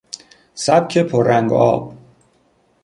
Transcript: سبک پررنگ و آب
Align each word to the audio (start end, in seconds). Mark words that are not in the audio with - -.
سبک 0.55 0.97
پررنگ 0.97 1.51
و 1.51 1.55
آب 1.55 1.93